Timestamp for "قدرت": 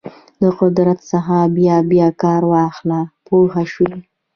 0.59-0.99